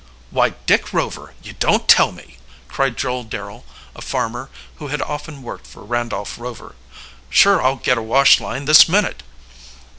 "Why, 0.31 0.55
Dick 0.65 0.93
Rover, 0.93 1.35
you 1.43 1.53
don't 1.53 1.87
tell 1.87 2.11
me!" 2.11 2.37
cried 2.67 2.97
Joel 2.97 3.23
Darrel, 3.23 3.65
a 3.95 4.01
farmer 4.01 4.49
who 4.77 4.87
had 4.87 4.99
often 4.99 5.43
worked 5.43 5.67
for 5.67 5.83
Randolph 5.83 6.39
Rover. 6.39 6.73
"Sure 7.29 7.61
I'll 7.61 7.75
get 7.75 7.99
a 7.99 8.01
wash 8.01 8.39
line 8.39 8.65
this 8.65 8.89
minute!" 8.89 9.21